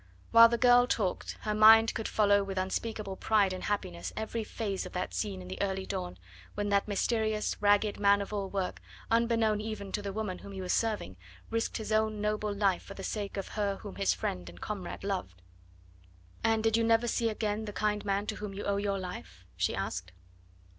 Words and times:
While 0.31 0.49
the 0.49 0.57
girl 0.57 0.87
talked, 0.87 1.37
her 1.41 1.53
mind 1.53 1.93
could 1.93 2.07
follow 2.07 2.43
with 2.43 2.57
unspeakable 2.57 3.17
pride 3.17 3.53
and 3.53 3.65
happiness 3.65 4.11
every 4.17 4.43
phase 4.43 4.83
of 4.87 4.93
that 4.93 5.13
scene 5.13 5.43
in 5.43 5.47
the 5.47 5.61
early 5.61 5.85
dawn, 5.85 6.17
when 6.55 6.69
that 6.69 6.87
mysterious, 6.87 7.55
ragged 7.61 7.99
man 7.99 8.19
of 8.19 8.33
all 8.33 8.49
work, 8.49 8.81
unbeknown 9.11 9.61
even 9.61 9.91
to 9.91 10.01
the 10.01 10.11
woman 10.11 10.39
whom 10.39 10.53
he 10.53 10.59
was 10.59 10.73
saving, 10.73 11.17
risked 11.51 11.77
his 11.77 11.91
own 11.91 12.19
noble 12.19 12.51
life 12.51 12.81
for 12.81 12.95
the 12.95 13.03
sake 13.03 13.37
of 13.37 13.49
her 13.49 13.75
whom 13.83 13.97
his 13.97 14.11
friend 14.11 14.49
and 14.49 14.59
comrade 14.59 15.03
loved. 15.03 15.43
"And 16.43 16.63
did 16.63 16.75
you 16.77 16.83
never 16.83 17.07
see 17.07 17.29
again 17.29 17.65
the 17.65 17.71
kind 17.71 18.03
man 18.03 18.25
to 18.25 18.37
whom 18.37 18.55
you 18.55 18.63
owe 18.63 18.77
your 18.77 18.97
life?" 18.97 19.45
she 19.55 19.75
asked. 19.75 20.13